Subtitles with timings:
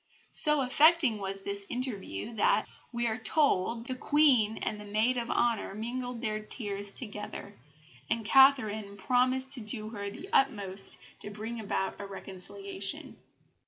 [0.31, 5.29] So affecting was this interview that, we are told, the Queen and the maid of
[5.29, 7.55] honour mingled their tears together,
[8.09, 13.17] and Catherine promised to do her utmost to bring about a reconciliation.